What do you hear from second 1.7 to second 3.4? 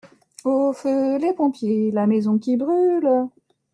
la maison qui brûle.